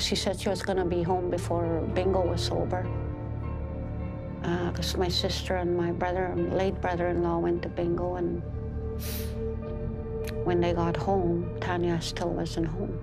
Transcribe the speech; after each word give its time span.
she 0.00 0.16
said 0.16 0.40
she 0.40 0.48
was 0.48 0.62
going 0.62 0.78
to 0.78 0.84
be 0.84 1.02
home 1.02 1.30
before 1.30 1.82
bingo 1.94 2.22
was 2.24 2.50
over. 2.50 2.86
Because 4.40 4.94
uh, 4.94 4.98
my 4.98 5.08
sister 5.08 5.56
and 5.56 5.76
my 5.76 5.92
brother, 5.92 6.34
late 6.36 6.80
brother-in-law, 6.80 7.38
went 7.38 7.62
to 7.62 7.68
bingo, 7.68 8.16
and 8.16 8.42
when 10.44 10.60
they 10.60 10.72
got 10.72 10.96
home, 10.96 11.48
Tanya 11.60 12.00
still 12.00 12.30
wasn't 12.30 12.66
home. 12.66 12.98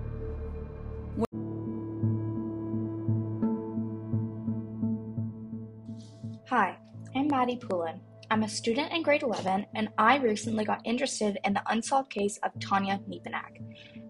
Hi, 6.48 6.76
I'm 7.14 7.28
Maddie 7.28 7.56
Poulin. 7.56 8.00
I'm 8.30 8.42
a 8.42 8.48
student 8.48 8.92
in 8.92 9.02
grade 9.02 9.22
11, 9.22 9.64
and 9.74 9.88
I 9.96 10.18
recently 10.18 10.62
got 10.62 10.82
interested 10.84 11.38
in 11.44 11.54
the 11.54 11.62
unsolved 11.66 12.10
case 12.10 12.38
of 12.42 12.52
Tanya 12.60 13.00
Nepinak, 13.08 13.62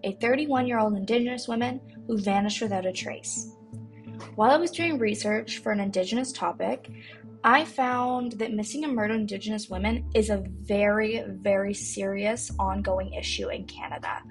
a 0.03 0.11
31 0.19 0.67
year 0.67 0.77
old 0.77 0.97
Indigenous 0.97 1.47
woman 1.47 1.79
who 2.05 2.17
vanished 2.17 2.61
without 2.61 2.85
a 2.85 2.91
trace. 2.91 3.55
While 4.35 4.51
I 4.51 4.57
was 4.57 4.71
doing 4.71 4.97
research 4.97 5.59
for 5.59 5.71
an 5.71 5.79
Indigenous 5.79 6.33
topic, 6.33 6.89
I 7.45 7.63
found 7.63 8.33
that 8.33 8.51
missing 8.51 8.83
and 8.83 8.93
murdered 8.93 9.21
Indigenous 9.21 9.69
women 9.69 10.09
is 10.13 10.29
a 10.29 10.43
very, 10.63 11.23
very 11.25 11.73
serious 11.73 12.51
ongoing 12.59 13.13
issue 13.13 13.47
in 13.47 13.67
Canada. 13.67 14.21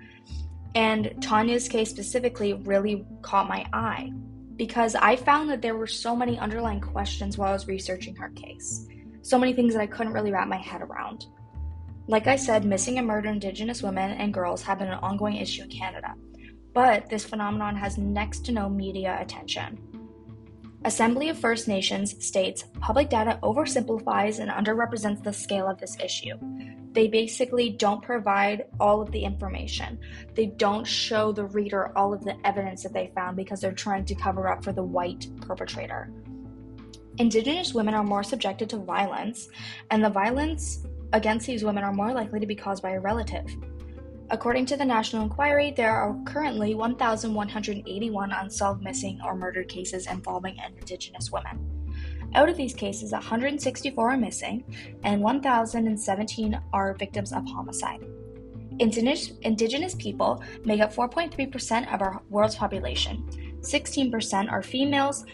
And 0.74 1.14
Tanya's 1.22 1.66
case 1.66 1.88
specifically 1.88 2.52
really 2.52 3.06
caught 3.22 3.48
my 3.48 3.64
eye 3.72 4.12
because 4.56 4.94
I 4.94 5.16
found 5.16 5.48
that 5.48 5.62
there 5.62 5.76
were 5.76 5.86
so 5.86 6.14
many 6.14 6.38
underlying 6.38 6.82
questions 6.82 7.38
while 7.38 7.48
I 7.48 7.52
was 7.54 7.66
researching 7.66 8.14
her 8.16 8.28
case 8.30 8.86
so 9.22 9.38
many 9.38 9.52
things 9.52 9.74
that 9.74 9.80
I 9.80 9.86
couldn't 9.86 10.12
really 10.12 10.32
wrap 10.32 10.48
my 10.48 10.56
head 10.56 10.82
around. 10.82 11.26
Like 12.06 12.26
I 12.26 12.36
said, 12.36 12.64
missing 12.64 12.98
and 12.98 13.06
murdered 13.06 13.30
Indigenous 13.30 13.82
women 13.82 14.12
and 14.12 14.32
girls 14.32 14.62
have 14.62 14.78
been 14.78 14.88
an 14.88 14.98
ongoing 15.00 15.36
issue 15.36 15.62
in 15.62 15.68
Canada, 15.68 16.14
but 16.72 17.08
this 17.10 17.24
phenomenon 17.24 17.76
has 17.76 17.98
next 17.98 18.46
to 18.46 18.52
no 18.52 18.68
media 18.68 19.18
attention. 19.20 19.78
Assembly 20.84 21.28
of 21.28 21.38
First 21.38 21.66
Nations 21.66 22.24
states 22.24 22.64
public 22.80 23.10
data 23.10 23.38
oversimplifies 23.42 24.38
and 24.38 24.48
underrepresents 24.48 25.22
the 25.22 25.32
scale 25.32 25.68
of 25.68 25.78
this 25.78 25.96
issue. 26.02 26.38
They 26.92 27.08
basically 27.08 27.70
don't 27.70 28.00
provide 28.00 28.66
all 28.78 29.02
of 29.02 29.10
the 29.10 29.24
information. 29.24 29.98
They 30.34 30.46
don't 30.46 30.86
show 30.86 31.32
the 31.32 31.46
reader 31.46 31.96
all 31.98 32.14
of 32.14 32.24
the 32.24 32.36
evidence 32.46 32.84
that 32.84 32.92
they 32.92 33.10
found 33.14 33.36
because 33.36 33.60
they're 33.60 33.72
trying 33.72 34.04
to 34.06 34.14
cover 34.14 34.48
up 34.48 34.64
for 34.64 34.72
the 34.72 34.82
white 34.82 35.26
perpetrator. 35.40 36.12
Indigenous 37.18 37.74
women 37.74 37.94
are 37.94 38.04
more 38.04 38.22
subjected 38.22 38.70
to 38.70 38.76
violence, 38.76 39.48
and 39.90 40.04
the 40.04 40.10
violence 40.10 40.86
against 41.12 41.46
these 41.46 41.64
women 41.64 41.82
are 41.82 41.92
more 41.92 42.12
likely 42.12 42.38
to 42.38 42.46
be 42.46 42.54
caused 42.54 42.82
by 42.82 42.90
a 42.90 43.00
relative. 43.00 43.44
According 44.30 44.66
to 44.66 44.76
the 44.76 44.84
National 44.84 45.24
Inquiry, 45.24 45.72
there 45.72 45.90
are 45.90 46.16
currently 46.26 46.74
1,181 46.76 48.30
unsolved 48.30 48.82
missing 48.84 49.18
or 49.24 49.34
murdered 49.34 49.68
cases 49.68 50.06
involving 50.06 50.58
Indigenous 50.58 51.32
women. 51.32 51.58
Out 52.34 52.48
of 52.48 52.56
these 52.56 52.74
cases, 52.74 53.10
164 53.10 54.10
are 54.10 54.16
missing, 54.16 54.62
and 55.02 55.20
1,017 55.20 56.60
are 56.72 56.94
victims 56.94 57.32
of 57.32 57.44
homicide. 57.48 58.04
Indigenous, 58.78 59.32
indigenous 59.42 59.94
people 59.96 60.40
make 60.64 60.80
up 60.80 60.94
4.3% 60.94 61.92
of 61.92 62.00
our 62.00 62.22
world's 62.28 62.54
population. 62.54 63.24
16% 63.60 64.52
are 64.52 64.62
females, 64.62 65.24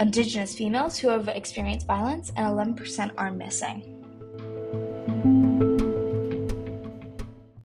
Indigenous 0.00 0.54
females 0.54 0.98
who 0.98 1.08
have 1.08 1.28
experienced 1.28 1.86
violence, 1.86 2.32
and 2.34 2.46
11% 2.46 3.12
are 3.18 3.30
missing. 3.30 3.96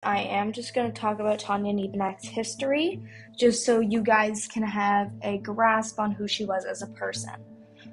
I 0.03 0.21
am 0.21 0.51
just 0.51 0.75
going 0.75 0.91
to 0.91 0.99
talk 0.99 1.21
about 1.21 1.39
Tanya 1.39 1.75
Nepinak's 1.75 2.27
history, 2.27 3.03
just 3.39 3.67
so 3.67 3.81
you 3.81 4.01
guys 4.01 4.49
can 4.49 4.63
have 4.63 5.13
a 5.21 5.39
grasp 5.39 6.01
on 6.01 6.11
who 6.11 6.27
she 6.27 6.47
was 6.47 6.65
as 6.65 6.81
a 6.81 6.87
person. 6.89 7.35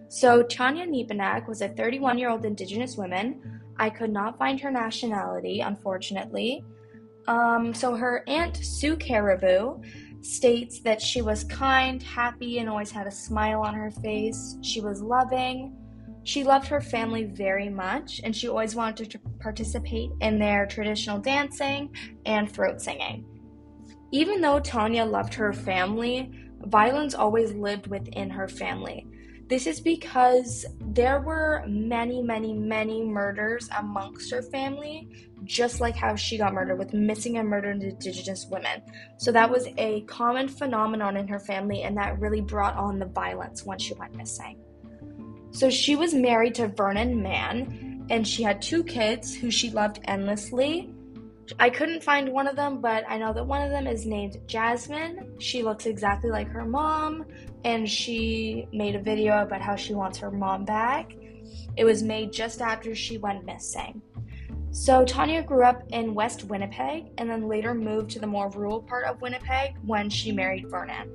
So, 0.07 0.41
Tanya 0.41 0.87
Nepinak 0.87 1.47
was 1.47 1.61
a 1.61 1.67
31 1.67 2.17
year 2.17 2.29
old 2.29 2.45
Indigenous 2.45 2.95
woman. 2.95 3.61
I 3.77 3.89
could 3.89 4.11
not 4.11 4.37
find 4.37 4.59
her 4.61 4.71
nationality, 4.71 5.59
unfortunately. 5.59 6.63
Um, 7.27 7.73
so, 7.73 7.93
her 7.93 8.23
aunt, 8.27 8.55
Sue 8.55 8.95
Caribou, 8.95 9.81
states 10.21 10.81
that 10.81 11.01
she 11.01 11.21
was 11.21 11.43
kind, 11.45 12.01
happy, 12.01 12.59
and 12.59 12.69
always 12.69 12.91
had 12.91 13.07
a 13.07 13.11
smile 13.11 13.61
on 13.61 13.73
her 13.73 13.91
face. 13.91 14.57
She 14.61 14.81
was 14.81 15.01
loving. 15.01 15.75
She 16.23 16.43
loved 16.43 16.67
her 16.67 16.81
family 16.81 17.23
very 17.23 17.69
much, 17.69 18.21
and 18.23 18.35
she 18.35 18.47
always 18.47 18.75
wanted 18.75 19.09
to 19.11 19.19
participate 19.39 20.11
in 20.21 20.37
their 20.37 20.65
traditional 20.65 21.19
dancing 21.19 21.95
and 22.25 22.51
throat 22.51 22.81
singing. 22.81 23.25
Even 24.11 24.41
though 24.41 24.59
Tanya 24.59 25.05
loved 25.05 25.33
her 25.35 25.53
family, 25.53 26.31
violence 26.65 27.15
always 27.15 27.53
lived 27.53 27.87
within 27.87 28.29
her 28.29 28.47
family. 28.47 29.07
This 29.49 29.65
is 29.65 29.81
because 29.81 30.63
there 30.79 31.21
were 31.21 31.63
many, 31.67 32.21
many, 32.21 32.53
many 32.53 33.03
murders 33.03 33.67
amongst 33.79 34.29
her 34.31 34.43
family, 34.43 35.09
just 35.43 35.81
like 35.81 35.95
how 35.95 36.15
she 36.15 36.37
got 36.37 36.53
murdered 36.53 36.77
with 36.77 36.93
missing 36.93 37.39
and 37.39 37.49
murdered 37.49 37.81
Indigenous 37.81 38.45
women. 38.51 38.83
So 39.17 39.31
that 39.31 39.49
was 39.49 39.67
a 39.79 40.01
common 40.01 40.49
phenomenon 40.49 41.17
in 41.17 41.27
her 41.27 41.39
family, 41.39 41.81
and 41.81 41.97
that 41.97 42.19
really 42.19 42.41
brought 42.41 42.75
on 42.75 42.99
the 42.99 43.07
violence 43.07 43.65
once 43.65 43.81
she 43.81 43.95
went 43.95 44.15
missing. 44.15 44.59
So 45.49 45.71
she 45.71 45.95
was 45.95 46.13
married 46.13 46.53
to 46.55 46.67
Vernon 46.67 47.19
Mann, 47.23 48.05
and 48.11 48.27
she 48.27 48.43
had 48.43 48.61
two 48.61 48.83
kids 48.83 49.33
who 49.33 49.49
she 49.49 49.71
loved 49.71 49.99
endlessly. 50.03 50.93
I 51.57 51.69
couldn't 51.69 52.03
find 52.03 52.31
one 52.31 52.47
of 52.47 52.55
them, 52.55 52.81
but 52.81 53.03
I 53.07 53.17
know 53.17 53.33
that 53.33 53.45
one 53.45 53.61
of 53.61 53.71
them 53.71 53.87
is 53.87 54.05
named 54.05 54.37
Jasmine. 54.45 55.35
She 55.39 55.63
looks 55.63 55.85
exactly 55.85 56.29
like 56.29 56.47
her 56.49 56.65
mom, 56.65 57.25
and 57.63 57.89
she 57.89 58.67
made 58.71 58.95
a 58.95 59.01
video 59.01 59.41
about 59.41 59.61
how 59.61 59.75
she 59.75 59.93
wants 59.93 60.17
her 60.19 60.29
mom 60.29 60.65
back. 60.65 61.15
It 61.75 61.85
was 61.85 62.03
made 62.03 62.31
just 62.31 62.61
after 62.61 62.93
she 62.93 63.17
went 63.17 63.45
missing. 63.45 64.01
So, 64.71 65.03
Tanya 65.03 65.41
grew 65.41 65.63
up 65.63 65.83
in 65.89 66.13
West 66.13 66.43
Winnipeg 66.43 67.07
and 67.17 67.27
then 67.27 67.47
later 67.47 67.73
moved 67.73 68.11
to 68.11 68.19
the 68.19 68.27
more 68.27 68.49
rural 68.51 68.83
part 68.83 69.05
of 69.05 69.19
Winnipeg 69.19 69.75
when 69.83 70.09
she 70.09 70.31
married 70.31 70.69
Vernon. 70.69 71.09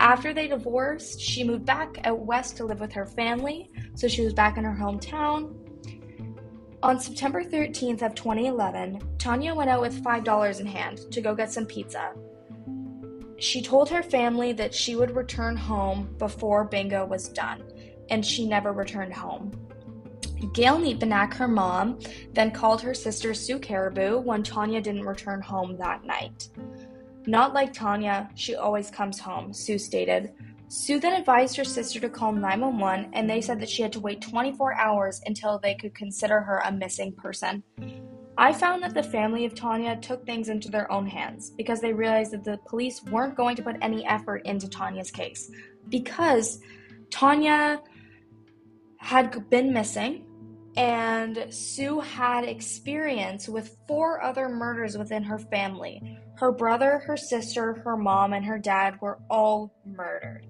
After 0.00 0.34
they 0.34 0.48
divorced, 0.48 1.20
she 1.20 1.44
moved 1.44 1.64
back 1.64 1.98
out 2.04 2.18
west 2.18 2.56
to 2.56 2.64
live 2.64 2.80
with 2.80 2.92
her 2.92 3.06
family, 3.06 3.70
so 3.94 4.08
she 4.08 4.22
was 4.22 4.34
back 4.34 4.58
in 4.58 4.64
her 4.64 4.76
hometown. 4.76 5.54
On 6.82 7.00
September 7.00 7.42
13th 7.42 8.02
of 8.02 8.14
2011, 8.14 9.15
Tanya 9.26 9.56
went 9.56 9.68
out 9.68 9.80
with 9.80 10.04
$5 10.04 10.60
in 10.60 10.66
hand 10.66 11.10
to 11.10 11.20
go 11.20 11.34
get 11.34 11.50
some 11.50 11.66
pizza. 11.66 12.12
She 13.40 13.60
told 13.60 13.90
her 13.90 14.00
family 14.00 14.52
that 14.52 14.72
she 14.72 14.94
would 14.94 15.16
return 15.16 15.56
home 15.56 16.14
before 16.16 16.62
bingo 16.62 17.04
was 17.04 17.28
done, 17.30 17.64
and 18.08 18.24
she 18.24 18.46
never 18.46 18.72
returned 18.72 19.12
home. 19.12 19.50
Gail 20.52 20.78
Nepinak, 20.78 21.34
her 21.34 21.48
mom, 21.48 21.98
then 22.34 22.52
called 22.52 22.80
her 22.82 22.94
sister 22.94 23.34
Sue 23.34 23.58
Caribou 23.58 24.20
when 24.20 24.44
Tanya 24.44 24.80
didn't 24.80 25.04
return 25.04 25.42
home 25.42 25.76
that 25.76 26.04
night. 26.04 26.48
Not 27.26 27.52
like 27.52 27.72
Tanya, 27.72 28.30
she 28.36 28.54
always 28.54 28.92
comes 28.92 29.18
home, 29.18 29.52
Sue 29.52 29.76
stated. 29.76 30.34
Sue 30.68 31.00
then 31.00 31.18
advised 31.18 31.56
her 31.56 31.64
sister 31.64 31.98
to 31.98 32.08
call 32.08 32.30
911, 32.30 33.10
and 33.12 33.28
they 33.28 33.40
said 33.40 33.58
that 33.58 33.70
she 33.70 33.82
had 33.82 33.92
to 33.94 33.98
wait 33.98 34.20
24 34.20 34.74
hours 34.74 35.20
until 35.26 35.58
they 35.58 35.74
could 35.74 35.96
consider 35.96 36.38
her 36.42 36.62
a 36.64 36.70
missing 36.70 37.10
person. 37.10 37.64
I 38.38 38.52
found 38.52 38.82
that 38.82 38.92
the 38.92 39.02
family 39.02 39.46
of 39.46 39.54
Tanya 39.54 39.96
took 39.96 40.26
things 40.26 40.50
into 40.50 40.70
their 40.70 40.90
own 40.92 41.06
hands 41.06 41.50
because 41.50 41.80
they 41.80 41.94
realized 41.94 42.32
that 42.32 42.44
the 42.44 42.58
police 42.66 43.02
weren't 43.04 43.34
going 43.34 43.56
to 43.56 43.62
put 43.62 43.76
any 43.80 44.04
effort 44.06 44.42
into 44.44 44.68
Tanya's 44.68 45.10
case 45.10 45.50
because 45.88 46.60
Tanya 47.10 47.80
had 48.98 49.48
been 49.48 49.72
missing 49.72 50.26
and 50.76 51.46
Sue 51.48 52.00
had 52.00 52.44
experience 52.44 53.48
with 53.48 53.78
four 53.88 54.22
other 54.22 54.50
murders 54.50 54.98
within 54.98 55.22
her 55.22 55.38
family. 55.38 56.18
Her 56.34 56.52
brother, 56.52 56.98
her 57.06 57.16
sister, 57.16 57.80
her 57.84 57.96
mom, 57.96 58.34
and 58.34 58.44
her 58.44 58.58
dad 58.58 59.00
were 59.00 59.18
all 59.30 59.72
murdered. 59.86 60.46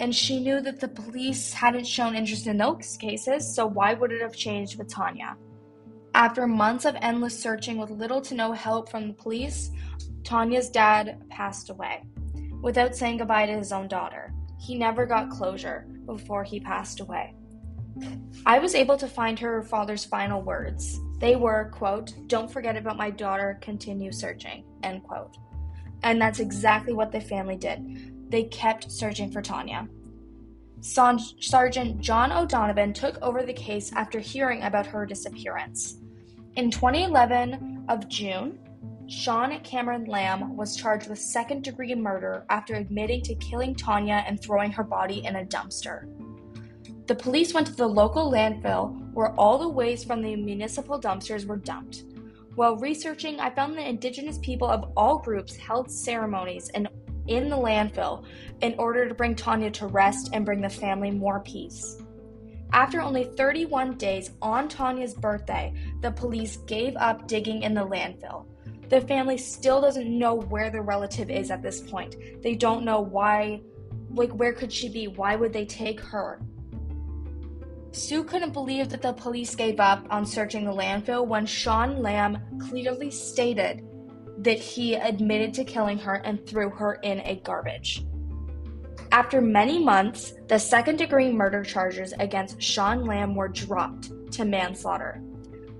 And 0.00 0.12
she 0.12 0.40
knew 0.40 0.60
that 0.60 0.80
the 0.80 0.88
police 0.88 1.52
hadn't 1.52 1.86
shown 1.86 2.16
interest 2.16 2.48
in 2.48 2.58
those 2.58 2.96
cases, 2.96 3.54
so 3.54 3.66
why 3.66 3.94
would 3.94 4.10
it 4.10 4.20
have 4.20 4.34
changed 4.34 4.76
with 4.76 4.88
Tanya? 4.88 5.36
After 6.16 6.46
months 6.46 6.86
of 6.86 6.96
endless 7.02 7.38
searching 7.38 7.76
with 7.76 7.90
little 7.90 8.22
to 8.22 8.34
no 8.34 8.52
help 8.52 8.88
from 8.88 9.06
the 9.06 9.12
police, 9.12 9.70
Tanya's 10.24 10.70
dad 10.70 11.22
passed 11.28 11.68
away 11.68 12.04
without 12.62 12.96
saying 12.96 13.18
goodbye 13.18 13.44
to 13.44 13.52
his 13.52 13.70
own 13.70 13.86
daughter. 13.86 14.32
He 14.58 14.78
never 14.78 15.04
got 15.04 15.28
closure 15.28 15.86
before 16.06 16.42
he 16.42 16.58
passed 16.58 17.00
away. 17.00 17.34
I 18.46 18.58
was 18.58 18.74
able 18.74 18.96
to 18.96 19.06
find 19.06 19.38
her 19.38 19.62
father's 19.62 20.06
final 20.06 20.40
words. 20.40 20.98
They 21.18 21.36
were, 21.36 21.70
quote, 21.74 22.14
don't 22.28 22.50
forget 22.50 22.78
about 22.78 22.96
my 22.96 23.10
daughter, 23.10 23.58
continue 23.60 24.10
searching, 24.10 24.64
end 24.82 25.02
quote. 25.02 25.36
And 26.02 26.18
that's 26.18 26.40
exactly 26.40 26.94
what 26.94 27.12
the 27.12 27.20
family 27.20 27.56
did. 27.56 28.30
They 28.30 28.44
kept 28.44 28.90
searching 28.90 29.30
for 29.30 29.42
Tanya. 29.42 29.86
Sergeant 30.80 32.00
John 32.00 32.32
O'Donovan 32.32 32.94
took 32.94 33.18
over 33.20 33.42
the 33.42 33.52
case 33.52 33.92
after 33.92 34.18
hearing 34.18 34.62
about 34.62 34.86
her 34.86 35.04
disappearance. 35.04 35.98
In 36.56 36.70
2011 36.70 37.84
of 37.90 38.08
June, 38.08 38.58
Sean 39.08 39.60
Cameron 39.60 40.06
Lamb 40.06 40.56
was 40.56 40.74
charged 40.74 41.06
with 41.06 41.18
second 41.18 41.62
degree 41.62 41.94
murder 41.94 42.46
after 42.48 42.76
admitting 42.76 43.20
to 43.24 43.34
killing 43.34 43.74
Tanya 43.74 44.24
and 44.26 44.40
throwing 44.40 44.72
her 44.72 44.82
body 44.82 45.22
in 45.26 45.36
a 45.36 45.44
dumpster. 45.44 46.08
The 47.06 47.14
police 47.14 47.52
went 47.52 47.66
to 47.66 47.74
the 47.74 47.86
local 47.86 48.32
landfill 48.32 49.12
where 49.12 49.34
all 49.34 49.58
the 49.58 49.68
waste 49.68 50.06
from 50.06 50.22
the 50.22 50.34
municipal 50.34 50.98
dumpsters 50.98 51.44
were 51.44 51.58
dumped. 51.58 52.04
While 52.54 52.78
researching, 52.78 53.38
I 53.38 53.50
found 53.50 53.76
that 53.76 53.86
indigenous 53.86 54.38
people 54.38 54.66
of 54.66 54.92
all 54.96 55.18
groups 55.18 55.56
held 55.56 55.90
ceremonies 55.90 56.70
in, 56.70 56.88
in 57.26 57.50
the 57.50 57.56
landfill 57.56 58.24
in 58.62 58.74
order 58.78 59.06
to 59.06 59.14
bring 59.14 59.34
Tanya 59.34 59.70
to 59.72 59.88
rest 59.88 60.30
and 60.32 60.46
bring 60.46 60.62
the 60.62 60.70
family 60.70 61.10
more 61.10 61.40
peace. 61.40 61.98
After 62.72 63.00
only 63.00 63.24
31 63.24 63.96
days 63.96 64.32
on 64.42 64.68
Tanya's 64.68 65.14
birthday, 65.14 65.72
the 66.02 66.10
police 66.10 66.58
gave 66.58 66.96
up 66.96 67.26
digging 67.26 67.62
in 67.62 67.74
the 67.74 67.86
landfill. 67.86 68.46
The 68.88 69.00
family 69.00 69.38
still 69.38 69.80
doesn't 69.80 70.06
know 70.06 70.34
where 70.34 70.70
the 70.70 70.80
relative 70.80 71.30
is 71.30 71.50
at 71.50 71.62
this 71.62 71.80
point. 71.80 72.16
They 72.42 72.54
don't 72.54 72.84
know 72.84 73.00
why, 73.00 73.60
like, 74.10 74.30
where 74.32 74.52
could 74.52 74.72
she 74.72 74.88
be? 74.88 75.08
Why 75.08 75.36
would 75.36 75.52
they 75.52 75.64
take 75.64 76.00
her? 76.00 76.40
Sue 77.90 78.22
couldn't 78.22 78.52
believe 78.52 78.90
that 78.90 79.02
the 79.02 79.14
police 79.14 79.54
gave 79.54 79.80
up 79.80 80.06
on 80.10 80.26
searching 80.26 80.64
the 80.64 80.70
landfill 80.70 81.26
when 81.26 81.46
Sean 81.46 82.02
Lamb 82.02 82.38
clearly 82.68 83.10
stated 83.10 83.82
that 84.38 84.58
he 84.58 84.94
admitted 84.94 85.54
to 85.54 85.64
killing 85.64 85.98
her 85.98 86.16
and 86.16 86.46
threw 86.46 86.68
her 86.68 86.94
in 87.02 87.20
a 87.20 87.40
garbage. 87.42 88.05
After 89.12 89.40
many 89.40 89.82
months, 89.82 90.34
the 90.48 90.58
second 90.58 90.96
degree 90.96 91.32
murder 91.32 91.62
charges 91.62 92.12
against 92.18 92.60
Sean 92.60 93.04
Lamb 93.04 93.34
were 93.34 93.48
dropped 93.48 94.10
to 94.32 94.44
manslaughter. 94.44 95.22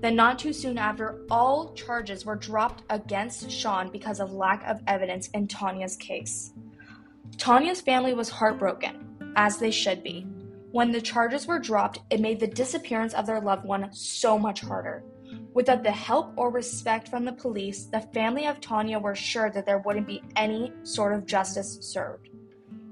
Then, 0.01 0.15
not 0.15 0.37
too 0.37 0.53
soon 0.53 0.77
after, 0.77 1.21
all 1.29 1.73
charges 1.73 2.25
were 2.25 2.35
dropped 2.35 2.83
against 2.89 3.49
Sean 3.49 3.91
because 3.91 4.19
of 4.19 4.31
lack 4.31 4.63
of 4.67 4.81
evidence 4.87 5.27
in 5.29 5.47
Tanya's 5.47 5.95
case. 5.95 6.53
Tanya's 7.37 7.81
family 7.81 8.13
was 8.13 8.29
heartbroken, 8.29 9.33
as 9.35 9.57
they 9.57 9.71
should 9.71 10.03
be. 10.03 10.27
When 10.71 10.91
the 10.91 11.01
charges 11.01 11.47
were 11.47 11.59
dropped, 11.59 11.99
it 12.09 12.19
made 12.19 12.39
the 12.39 12.47
disappearance 12.47 13.13
of 13.13 13.25
their 13.25 13.41
loved 13.41 13.65
one 13.65 13.91
so 13.91 14.37
much 14.37 14.61
harder. 14.61 15.03
Without 15.53 15.83
the 15.83 15.91
help 15.91 16.33
or 16.35 16.51
respect 16.51 17.07
from 17.07 17.25
the 17.25 17.31
police, 17.31 17.85
the 17.85 18.01
family 18.13 18.45
of 18.45 18.61
Tanya 18.61 18.99
were 18.99 19.15
sure 19.15 19.49
that 19.49 19.65
there 19.65 19.79
wouldn't 19.79 20.07
be 20.07 20.21
any 20.35 20.71
sort 20.83 21.13
of 21.13 21.25
justice 21.25 21.79
served. 21.81 22.29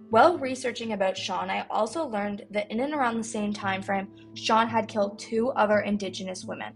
While 0.09 0.37
researching 0.37 0.93
about 0.93 1.17
Sean, 1.17 1.49
I 1.49 1.65
also 1.69 2.05
learned 2.05 2.45
that 2.51 2.69
in 2.71 2.79
and 2.79 2.93
around 2.93 3.17
the 3.17 3.23
same 3.23 3.53
time 3.53 3.81
frame, 3.81 4.07
Sean 4.33 4.67
had 4.67 4.87
killed 4.87 5.19
two 5.19 5.49
other 5.51 5.79
indigenous 5.79 6.45
women. 6.45 6.73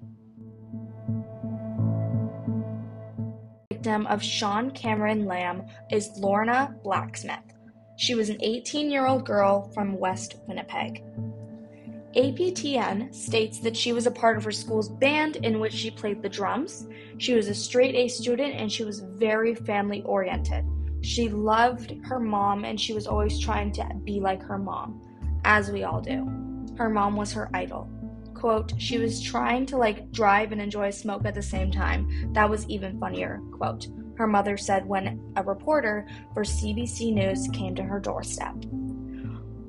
victim 3.80 4.08
of 4.08 4.22
Sean 4.22 4.72
Cameron 4.72 5.26
Lamb 5.26 5.66
is 5.90 6.10
Lorna 6.18 6.76
Blacksmith. 6.84 7.40
She 7.98 8.14
was 8.14 8.30
an 8.30 8.38
18 8.42 8.92
year 8.92 9.08
old 9.08 9.26
girl 9.26 9.72
from 9.74 9.98
West 9.98 10.36
Winnipeg. 10.48 11.02
APTN 12.16 13.16
states 13.16 13.60
that 13.60 13.78
she 13.78 13.94
was 13.94 14.06
a 14.06 14.12
part 14.12 14.36
of 14.36 14.44
her 14.44 14.52
school's 14.52 14.90
band 14.90 15.38
in 15.38 15.62
which 15.62 15.72
she 15.72 15.90
played 15.90 16.22
the 16.22 16.28
drums. 16.28 16.88
She 17.20 17.34
was 17.34 17.48
a 17.48 17.54
straight 17.54 17.96
A 17.96 18.10
student 18.10 18.54
and 18.54 18.70
she 18.70 18.84
was 18.84 19.00
very 19.00 19.56
family 19.56 20.02
oriented. 20.04 20.66
She 21.02 21.30
loved 21.30 21.96
her 22.04 22.20
mom 22.20 22.66
and 22.66 22.80
she 22.80 22.94
was 22.94 23.08
always 23.08 23.40
trying 23.40 23.72
to 23.74 23.88
be 24.04 24.20
like 24.20 24.42
her 24.44 24.58
mom, 24.58 25.02
as 25.46 25.72
we 25.72 25.84
all 25.84 26.02
do. 26.02 26.30
Her 26.78 26.90
mom 26.90 27.16
was 27.16 27.32
her 27.34 27.50
idol 27.54 27.90
quote, 28.40 28.74
she 28.78 28.98
was 28.98 29.22
trying 29.22 29.66
to 29.66 29.78
like 29.78 30.12
drive 30.12 30.52
and 30.52 30.62
enjoy 30.62 30.90
smoke 30.90 31.26
at 31.26 31.36
the 31.36 31.42
same 31.42 31.72
time. 31.72 32.32
That 32.34 32.50
was 32.50 32.68
even 32.68 33.00
funnier, 33.00 33.42
quote. 33.52 33.88
Her 34.16 34.28
mother 34.28 34.58
said 34.58 34.86
when 34.86 35.20
a 35.36 35.44
reporter 35.44 36.08
for 36.34 36.44
CBC 36.44 37.14
News 37.14 37.48
came 37.54 37.76
to 37.76 37.84
her 37.84 38.00
doorstep. 38.00 38.56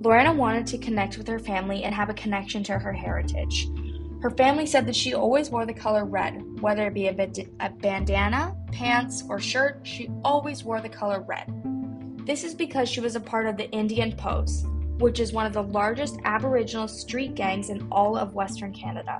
Lorena 0.00 0.32
wanted 0.32 0.66
to 0.68 0.78
connect 0.78 1.18
with 1.18 1.28
her 1.28 1.38
family 1.38 1.84
and 1.84 1.94
have 1.94 2.08
a 2.08 2.14
connection 2.14 2.62
to 2.64 2.78
her 2.78 2.92
heritage. 2.92 3.68
Her 4.22 4.30
family 4.30 4.66
said 4.66 4.86
that 4.86 4.96
she 4.96 5.14
always 5.14 5.50
wore 5.50 5.66
the 5.66 5.74
color 5.74 6.04
red, 6.04 6.42
whether 6.60 6.86
it 6.86 6.94
be 6.94 7.08
a, 7.08 7.28
a 7.60 7.70
bandana, 7.70 8.56
pants, 8.72 9.24
or 9.28 9.38
shirt, 9.40 9.80
she 9.82 10.10
always 10.24 10.64
wore 10.64 10.80
the 10.80 10.88
color 10.88 11.24
red. 11.26 11.46
This 12.26 12.44
is 12.44 12.54
because 12.54 12.88
she 12.88 13.00
was 13.00 13.16
a 13.16 13.20
part 13.20 13.46
of 13.46 13.56
the 13.56 13.70
Indian 13.70 14.12
Posse, 14.12 14.66
which 14.98 15.20
is 15.20 15.32
one 15.32 15.46
of 15.46 15.52
the 15.52 15.62
largest 15.62 16.18
Aboriginal 16.24 16.86
street 16.86 17.34
gangs 17.34 17.70
in 17.70 17.88
all 17.90 18.16
of 18.16 18.34
Western 18.34 18.72
Canada. 18.72 19.18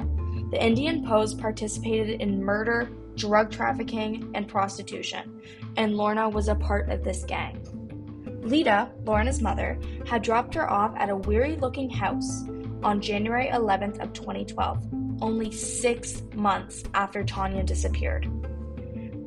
The 0.51 0.65
Indian 0.65 1.05
Posse 1.05 1.37
participated 1.37 2.21
in 2.21 2.45
murder, 2.45 2.91
drug 3.17 3.51
trafficking, 3.51 4.31
and 4.35 4.47
prostitution, 4.47 5.41
and 5.77 5.97
Lorna 5.97 6.29
was 6.29 6.49
a 6.49 6.55
part 6.55 6.91
of 6.91 7.03
this 7.03 7.25
gang. 7.25 7.61
Lita, 8.43 8.91
Lorna's 9.05 9.41
mother, 9.41 9.79
had 10.07 10.23
dropped 10.23 10.55
her 10.55 10.71
off 10.71 10.95
at 10.97 11.11
a 11.11 11.17
weary 11.17 11.57
looking 11.57 11.91
house 11.91 12.45
on 12.83 13.01
January 13.01 13.49
11th 13.49 14.01
of 14.01 14.13
2012, 14.13 15.00
only 15.20 15.50
six 15.50 16.22
months 16.34 16.82
after 16.94 17.25
Tanya 17.25 17.62
disappeared. 17.62 18.28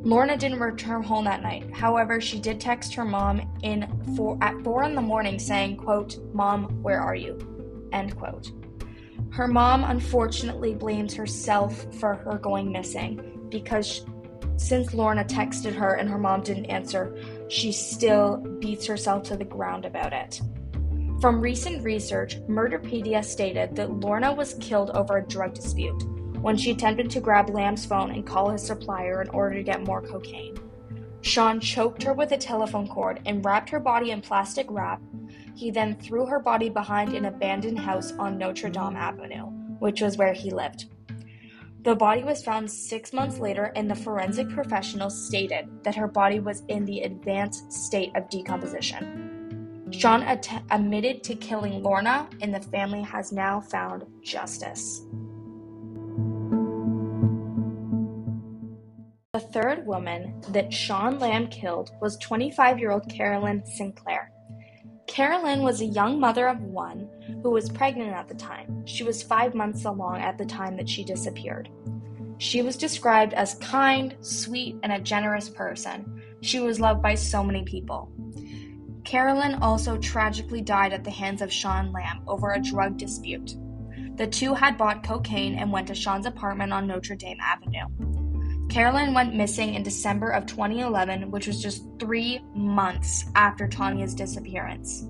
Lorna 0.06 0.36
didn't 0.38 0.60
return 0.60 1.02
home 1.02 1.24
that 1.26 1.42
night. 1.42 1.74
However, 1.74 2.20
she 2.20 2.38
did 2.38 2.60
text 2.60 2.94
her 2.96 3.06
mom 3.06 3.42
in 3.64 3.88
four, 4.18 4.38
at 4.42 4.62
4 4.62 4.84
in 4.84 4.96
the 4.96 5.02
morning 5.02 5.40
saying, 5.40 5.78
quote, 5.78 6.18
Mom, 6.34 6.66
where 6.84 7.00
are 7.00 7.16
you? 7.16 7.40
End 7.94 8.18
quote. 8.18 8.52
Her 9.32 9.48
mom 9.48 9.86
unfortunately 9.86 10.76
blames 10.76 11.14
herself 11.14 11.88
for 11.96 12.16
her 12.16 12.38
going 12.38 12.72
missing 12.72 13.48
because 13.50 14.06
since 14.58 14.94
Lorna 14.94 15.24
texted 15.24 15.74
her 15.74 15.96
and 15.96 16.10
her 16.10 16.18
mom 16.18 16.42
didn't 16.42 16.66
answer, 16.66 17.18
she 17.48 17.72
still 17.72 18.38
beats 18.60 18.86
herself 18.86 19.24
to 19.24 19.38
the 19.38 19.46
ground 19.46 19.86
about 19.86 20.14
it. 20.14 20.42
From 21.24 21.40
recent 21.40 21.86
research, 21.86 22.36
Murderpedia 22.50 23.24
stated 23.24 23.78
that 23.78 24.02
Lorna 24.02 24.34
was 24.34 24.56
killed 24.56 24.90
over 24.90 25.20
a 25.20 25.26
drug 25.26 25.54
dispute 25.54 26.04
when 26.42 26.58
she 26.58 26.72
attempted 26.72 27.10
to 27.12 27.22
grab 27.22 27.50
Lamb's 27.50 27.86
phone 27.86 28.12
and 28.12 28.28
call 28.28 28.50
his 28.50 28.62
supplier 28.62 29.22
in 29.22 29.30
order 29.30 29.56
to 29.56 29.64
get 29.64 29.86
more 29.86 30.02
cocaine. 30.02 30.58
Sean 31.22 31.62
choked 31.62 32.04
her 32.04 32.12
with 32.12 32.34
a 32.34 32.38
telephone 32.38 32.90
cord 32.90 33.22
and 33.26 33.46
wrapped 33.46 33.70
her 33.70 33.80
body 33.80 34.12
in 34.12 34.20
plastic 34.20 34.68
wrap. 34.70 35.02
He 35.56 35.72
then 35.72 35.96
threw 35.96 36.26
her 36.26 36.40
body 36.40 36.68
behind 36.68 37.14
an 37.14 37.24
abandoned 37.24 37.80
house 37.80 38.12
on 38.20 38.38
Notre 38.38 38.68
Dame 38.68 38.98
Avenue, 38.98 39.46
which 39.80 40.02
was 40.02 40.18
where 40.18 40.34
he 40.34 40.52
lived. 40.52 40.88
The 41.84 41.96
body 41.96 42.26
was 42.26 42.44
found 42.44 42.70
six 42.70 43.14
months 43.14 43.40
later, 43.40 43.72
and 43.78 43.90
the 43.90 43.96
forensic 43.96 44.50
professionals 44.50 45.26
stated 45.26 45.70
that 45.86 45.96
her 45.96 46.10
body 46.10 46.42
was 46.42 46.64
in 46.68 46.84
the 46.84 47.04
advanced 47.04 47.72
state 47.72 48.12
of 48.14 48.30
decomposition. 48.30 49.33
Sean 49.94 50.24
att- 50.24 50.64
admitted 50.72 51.24
to 51.24 51.36
killing 51.36 51.84
Lorna, 51.84 52.28
and 52.42 52.54
the 52.54 52.60
family 52.60 53.02
has 53.04 53.32
now 53.32 53.62
found 53.62 54.06
justice. 54.24 55.02
The 59.34 59.40
third 59.40 59.86
woman 59.86 60.42
that 60.50 60.74
Sean 60.74 61.20
Lamb 61.20 61.48
killed 61.48 61.92
was 62.02 62.18
25 62.18 62.80
year 62.80 62.92
old 62.92 63.08
Carolyn 63.10 63.64
Sinclair. 63.66 64.32
Carolyn 65.08 65.62
was 65.62 65.82
a 65.82 65.86
young 65.86 66.20
mother 66.20 66.48
of 66.48 66.62
one 66.62 67.08
who 67.44 67.52
was 67.52 67.70
pregnant 67.70 68.14
at 68.14 68.28
the 68.28 68.36
time. 68.36 68.86
She 68.86 69.04
was 69.04 69.22
five 69.22 69.54
months 69.54 69.86
along 69.86 70.22
at 70.22 70.38
the 70.38 70.46
time 70.46 70.76
that 70.78 70.90
she 70.90 71.04
disappeared. 71.04 71.70
She 72.40 72.62
was 72.62 72.78
described 72.78 73.34
as 73.34 73.56
kind, 73.56 74.16
sweet, 74.22 74.76
and 74.82 74.92
a 74.92 75.00
generous 75.00 75.50
person. 75.50 76.22
She 76.42 76.60
was 76.60 76.80
loved 76.80 77.02
by 77.02 77.16
so 77.16 77.44
many 77.44 77.64
people. 77.64 78.12
Carolyn 79.14 79.62
also 79.62 79.96
tragically 80.00 80.60
died 80.60 80.92
at 80.92 81.04
the 81.04 81.12
hands 81.12 81.44
of 81.44 81.54
Sean 81.54 81.92
Lamb 81.92 82.24
over 82.28 82.54
a 82.54 82.60
drug 82.60 82.98
dispute. 82.98 83.56
The 84.16 84.26
two 84.26 84.56
had 84.56 84.76
bought 84.76 85.04
cocaine 85.04 85.54
and 85.54 85.72
went 85.72 85.86
to 85.90 85.94
Sean's 85.94 86.26
apartment 86.26 86.74
on 86.74 86.88
Notre 86.88 87.14
Dame 87.14 87.38
Avenue. 87.40 87.86
Carolyn 88.70 89.14
went 89.14 89.36
missing 89.36 89.76
in 89.76 89.84
December 89.84 90.32
of 90.32 90.48
2011, 90.48 91.30
which 91.30 91.46
was 91.46 91.62
just 91.62 91.86
three 92.00 92.40
months 92.56 93.26
after 93.36 93.68
Tanya's 93.68 94.16
disappearance. 94.16 95.04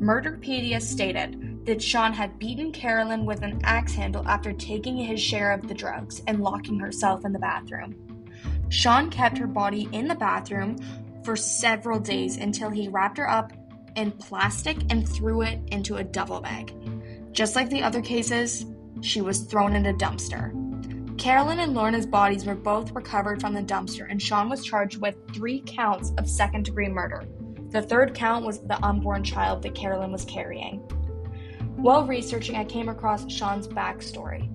Murderpedia 0.00 0.80
stated 0.80 1.66
that 1.66 1.82
Sean 1.82 2.14
had 2.14 2.38
beaten 2.38 2.72
Carolyn 2.72 3.26
with 3.26 3.42
an 3.42 3.60
axe 3.62 3.94
handle 3.94 4.26
after 4.26 4.54
taking 4.54 4.96
his 4.96 5.20
share 5.20 5.52
of 5.52 5.68
the 5.68 5.74
drugs 5.74 6.22
and 6.26 6.40
locking 6.40 6.78
herself 6.78 7.26
in 7.26 7.34
the 7.34 7.38
bathroom. 7.38 7.94
Sean 8.70 9.10
kept 9.10 9.36
her 9.36 9.46
body 9.46 9.86
in 9.92 10.08
the 10.08 10.14
bathroom 10.14 10.76
for 11.24 11.36
several 11.36 11.98
days 11.98 12.36
until 12.36 12.70
he 12.70 12.88
wrapped 12.88 13.18
her 13.18 13.28
up 13.28 13.52
in 13.96 14.12
plastic 14.12 14.76
and 14.90 15.08
threw 15.08 15.42
it 15.42 15.58
into 15.68 15.96
a 15.96 16.04
duffel 16.04 16.40
bag. 16.40 16.72
Just 17.32 17.56
like 17.56 17.70
the 17.70 17.82
other 17.82 18.02
cases, 18.02 18.66
she 19.00 19.20
was 19.20 19.40
thrown 19.40 19.74
in 19.74 19.86
a 19.86 19.94
dumpster. 19.94 20.52
Carolyn 21.18 21.60
and 21.60 21.74
Lorna's 21.74 22.06
bodies 22.06 22.44
were 22.44 22.54
both 22.54 22.92
recovered 22.92 23.40
from 23.40 23.54
the 23.54 23.62
dumpster, 23.62 24.06
and 24.10 24.20
Sean 24.20 24.48
was 24.48 24.64
charged 24.64 25.00
with 25.00 25.16
three 25.32 25.62
counts 25.66 26.12
of 26.18 26.28
second 26.28 26.64
degree 26.64 26.88
murder. 26.88 27.24
The 27.70 27.82
third 27.82 28.14
count 28.14 28.44
was 28.44 28.60
the 28.60 28.84
unborn 28.84 29.24
child 29.24 29.62
that 29.62 29.74
Carolyn 29.74 30.12
was 30.12 30.24
carrying. 30.24 30.78
While 31.76 32.06
researching, 32.06 32.56
I 32.56 32.64
came 32.64 32.88
across 32.88 33.30
Sean's 33.30 33.68
backstory, 33.68 34.48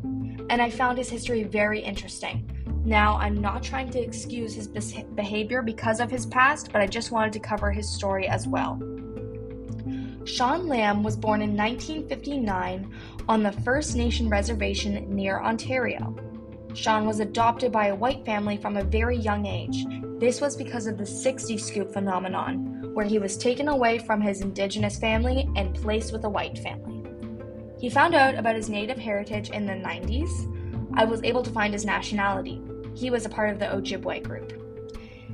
and 0.50 0.62
I 0.62 0.70
found 0.70 0.98
his 0.98 1.10
history 1.10 1.44
very 1.44 1.80
interesting. 1.80 2.50
Now, 2.86 3.18
I'm 3.18 3.40
not 3.40 3.62
trying 3.64 3.90
to 3.92 4.00
excuse 4.00 4.54
his 4.54 4.68
behavior 4.68 5.62
because 5.62 6.00
of 6.00 6.10
his 6.10 6.26
past, 6.26 6.72
but 6.72 6.82
I 6.82 6.88
just 6.88 7.12
wanted 7.12 7.34
to 7.34 7.40
cover 7.40 7.72
his 7.72 7.90
story 7.90 8.28
as 8.28 8.48
well. 8.48 8.80
Sean 10.26 10.68
Lamb 10.68 11.02
was 11.04 11.18
born 11.18 11.42
in 11.42 11.56
1959 11.56 12.94
on 13.28 13.44
the 13.44 13.52
First 13.52 13.96
Nation 13.96 14.30
reservation 14.30 15.10
near 15.14 15.40
Ontario. 15.40 16.16
Sean 16.74 17.06
was 17.06 17.20
adopted 17.20 17.72
by 17.72 17.88
a 17.88 17.96
white 17.96 18.24
family 18.26 18.58
from 18.58 18.78
a 18.78 18.84
very 18.84 19.18
young 19.18 19.46
age. 19.46 19.86
This 20.20 20.40
was 20.40 20.56
because 20.56 20.86
of 20.86 20.98
the 20.98 21.06
60 21.06 21.58
scoop 21.58 21.92
phenomenon, 21.92 22.92
where 22.94 23.06
he 23.06 23.18
was 23.18 23.38
taken 23.38 23.70
away 23.70 23.98
from 23.98 24.22
his 24.22 24.42
indigenous 24.42 25.00
family 25.00 25.50
and 25.56 25.74
placed 25.76 26.14
with 26.14 26.24
a 26.26 26.30
white 26.30 26.60
family. 26.60 27.04
He 27.80 27.90
found 27.90 28.14
out 28.14 28.36
about 28.36 28.56
his 28.56 28.70
native 28.70 28.98
heritage 28.98 29.50
in 29.50 29.66
the 29.66 29.74
90s. 29.74 30.30
I 31.00 31.06
was 31.06 31.24
able 31.24 31.44
to 31.44 31.52
find 31.52 31.72
his 31.72 31.86
nationality. 31.86 32.62
He 32.94 33.10
was 33.10 33.26
a 33.26 33.30
part 33.30 33.52
of 33.52 33.58
the 33.58 33.68
Ojibwe 33.68 34.22
group. 34.22 34.52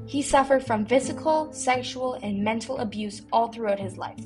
He 0.06 0.22
suffered 0.22 0.64
from 0.64 0.86
physical, 0.86 1.52
sexual, 1.52 2.20
and 2.22 2.44
mental 2.44 2.78
abuse 2.78 3.24
all 3.32 3.48
throughout 3.48 3.80
his 3.80 3.98
life. 3.98 4.24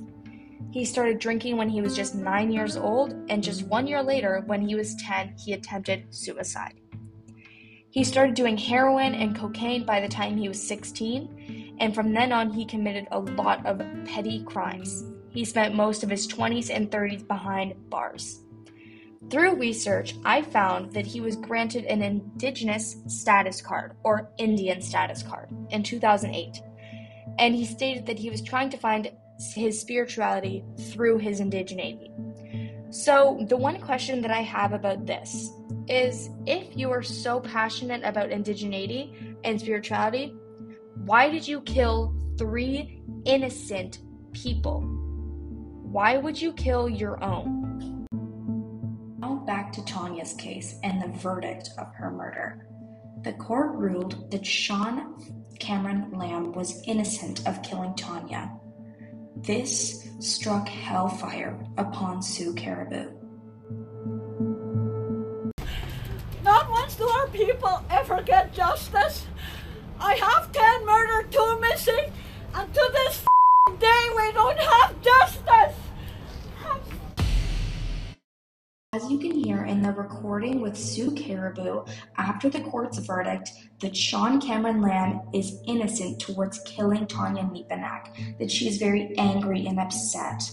He 0.71 0.83
started 0.83 1.17
drinking 1.17 1.55
when 1.55 1.69
he 1.69 1.79
was 1.79 1.95
just 1.95 2.13
9 2.13 2.51
years 2.51 2.75
old, 2.75 3.13
and 3.29 3.41
just 3.41 3.63
one 3.67 3.87
year 3.87 4.03
later, 4.03 4.43
when 4.47 4.67
he 4.67 4.75
was 4.75 4.95
10, 4.95 5.35
he 5.41 5.53
attempted 5.53 6.13
suicide. 6.13 6.73
He 7.89 8.03
started 8.03 8.35
doing 8.35 8.57
heroin 8.57 9.15
and 9.15 9.33
cocaine 9.33 9.85
by 9.85 10.01
the 10.01 10.09
time 10.09 10.35
he 10.35 10.49
was 10.49 10.61
16, 10.61 11.77
and 11.79 11.95
from 11.95 12.11
then 12.11 12.33
on, 12.33 12.51
he 12.51 12.65
committed 12.65 13.07
a 13.11 13.19
lot 13.19 13.65
of 13.65 13.81
petty 14.03 14.43
crimes. 14.43 15.05
He 15.29 15.45
spent 15.45 15.73
most 15.73 16.03
of 16.03 16.09
his 16.09 16.27
20s 16.27 16.69
and 16.69 16.91
30s 16.91 17.25
behind 17.25 17.75
bars. 17.89 18.41
Through 19.29 19.55
research, 19.55 20.15
I 20.25 20.41
found 20.41 20.91
that 20.93 21.05
he 21.05 21.21
was 21.21 21.35
granted 21.35 21.85
an 21.85 22.01
Indigenous 22.01 22.97
status 23.05 23.61
card, 23.61 23.95
or 24.03 24.31
Indian 24.39 24.81
status 24.81 25.21
card, 25.21 25.49
in 25.69 25.83
2008. 25.83 26.61
And 27.37 27.53
he 27.53 27.63
stated 27.63 28.07
that 28.07 28.17
he 28.17 28.31
was 28.31 28.41
trying 28.41 28.71
to 28.71 28.77
find 28.77 29.11
his 29.53 29.79
spirituality 29.79 30.63
through 30.91 31.19
his 31.19 31.41
indigeneity. 31.41 32.09
So, 32.91 33.45
the 33.47 33.55
one 33.55 33.79
question 33.79 34.19
that 34.21 34.31
I 34.31 34.41
have 34.41 34.73
about 34.73 35.05
this 35.05 35.51
is 35.87 36.31
if 36.47 36.75
you 36.75 36.89
are 36.89 37.03
so 37.03 37.39
passionate 37.39 38.01
about 38.03 38.29
indigeneity 38.29 39.35
and 39.43 39.61
spirituality, 39.61 40.35
why 41.05 41.29
did 41.29 41.47
you 41.47 41.61
kill 41.61 42.15
three 42.39 43.03
innocent 43.25 43.99
people? 44.33 44.81
Why 44.81 46.17
would 46.17 46.41
you 46.41 46.51
kill 46.53 46.89
your 46.89 47.23
own? 47.23 47.58
Back 49.49 49.73
to 49.73 49.83
Tanya's 49.83 50.33
case 50.33 50.75
and 50.83 51.01
the 51.01 51.17
verdict 51.17 51.71
of 51.79 51.91
her 51.95 52.11
murder. 52.11 52.67
The 53.23 53.33
court 53.33 53.75
ruled 53.75 54.29
that 54.29 54.45
Sean 54.45 55.15
Cameron 55.57 56.11
Lamb 56.11 56.53
was 56.53 56.83
innocent 56.85 57.47
of 57.47 57.63
killing 57.63 57.95
Tanya 57.95 58.51
this 59.37 60.07
struck 60.19 60.67
hellfire 60.67 61.57
upon 61.77 62.21
Sue 62.21 62.53
Caribou. 62.53 63.09
Not 66.43 66.69
once 66.69 66.95
do 66.95 67.07
our 67.07 67.27
people 67.29 67.83
ever 67.89 68.21
get 68.21 68.53
justice. 68.53 69.25
I 69.99 70.13
have 70.13 70.51
10 70.51 70.85
murdered, 70.85 71.31
2 71.31 71.59
missing, 71.59 72.11
and 72.53 72.73
to 72.73 72.89
this 72.93 73.25
day 73.79 74.09
we 74.15 74.31
don't 74.33 74.59
have 74.59 75.01
justice. 75.01 75.88
In 79.49 79.81
the 79.81 79.91
recording 79.93 80.61
with 80.61 80.77
Sue 80.77 81.09
Caribou 81.15 81.83
after 82.17 82.49
the 82.49 82.61
court's 82.61 82.99
verdict 82.99 83.51
that 83.79 83.97
Sean 83.97 84.39
Cameron 84.39 84.79
Lamb 84.79 85.21
is 85.33 85.59
innocent 85.65 86.19
towards 86.19 86.59
killing 86.65 87.07
Tanya 87.07 87.41
Nepinak, 87.41 88.37
that 88.37 88.51
she 88.51 88.67
is 88.67 88.77
very 88.77 89.17
angry 89.17 89.65
and 89.65 89.79
upset. 89.79 90.43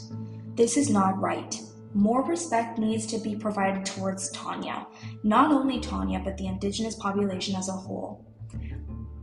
This 0.55 0.79
is 0.79 0.89
not 0.89 1.21
right. 1.21 1.61
More 1.93 2.25
respect 2.25 2.79
needs 2.79 3.05
to 3.09 3.19
be 3.19 3.37
provided 3.37 3.85
towards 3.85 4.31
Tanya, 4.31 4.87
not 5.23 5.53
only 5.53 5.79
Tanya, 5.79 6.23
but 6.25 6.39
the 6.39 6.47
indigenous 6.47 6.95
population 6.95 7.55
as 7.55 7.69
a 7.69 7.73
whole. 7.73 8.25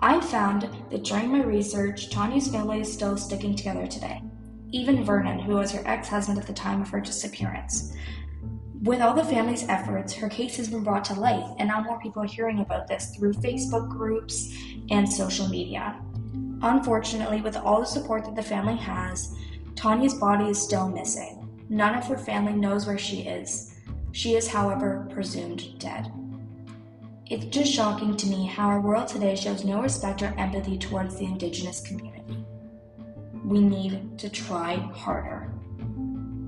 I 0.01 0.21
found 0.21 0.69
that 0.91 1.03
during 1.03 1.31
my 1.31 1.41
research, 1.41 2.11
Tanya's 2.11 2.47
family 2.47 2.81
is 2.81 2.93
still 2.93 3.17
sticking 3.17 3.55
together 3.55 3.87
today. 3.87 4.21
Even 4.71 5.03
Vernon, 5.03 5.39
who 5.39 5.55
was 5.55 5.71
her 5.71 5.81
ex 5.85 6.09
husband 6.09 6.37
at 6.37 6.45
the 6.45 6.53
time 6.53 6.81
of 6.81 6.89
her 6.89 7.01
disappearance. 7.01 7.93
With 8.83 8.99
all 8.99 9.13
the 9.13 9.23
family's 9.23 9.63
efforts, 9.69 10.13
her 10.15 10.27
case 10.27 10.57
has 10.57 10.67
been 10.67 10.83
brought 10.83 11.05
to 11.05 11.13
light, 11.13 11.55
and 11.57 11.69
now 11.69 11.79
more 11.79 12.01
people 12.01 12.21
are 12.21 12.27
hearing 12.27 12.59
about 12.59 12.85
this 12.85 13.15
through 13.15 13.31
Facebook 13.35 13.87
groups 13.87 14.53
and 14.89 15.07
social 15.07 15.47
media. 15.47 16.01
Unfortunately, 16.61 17.39
with 17.39 17.55
all 17.55 17.79
the 17.79 17.85
support 17.85 18.25
that 18.25 18.35
the 18.35 18.43
family 18.43 18.75
has, 18.75 19.33
Tanya's 19.75 20.15
body 20.15 20.49
is 20.49 20.61
still 20.61 20.89
missing. 20.89 21.49
None 21.69 21.95
of 21.95 22.05
her 22.07 22.17
family 22.17 22.51
knows 22.51 22.85
where 22.85 22.97
she 22.97 23.21
is. 23.21 23.73
She 24.11 24.35
is, 24.35 24.49
however, 24.49 25.07
presumed 25.09 25.79
dead. 25.79 26.11
It's 27.27 27.45
just 27.45 27.71
shocking 27.71 28.17
to 28.17 28.27
me 28.27 28.47
how 28.47 28.67
our 28.67 28.81
world 28.81 29.07
today 29.07 29.37
shows 29.37 29.63
no 29.63 29.81
respect 29.81 30.21
or 30.21 30.35
empathy 30.37 30.77
towards 30.77 31.15
the 31.15 31.25
Indigenous 31.25 31.79
community. 31.79 32.45
We 33.45 33.61
need 33.61 34.19
to 34.19 34.29
try 34.29 34.75
harder. 34.75 35.52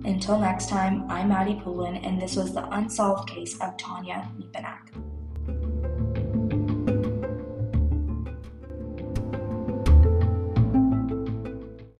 Until 0.06 0.38
next 0.38 0.70
time, 0.70 1.10
I'm 1.10 1.30
Maddie 1.30 1.56
Poulin, 1.56 1.96
and 1.96 2.22
this 2.22 2.36
was 2.36 2.54
the 2.54 2.64
unsolved 2.70 3.28
case 3.28 3.60
of 3.60 3.76
Tanya 3.76 4.30
Nepinak. 4.38 4.95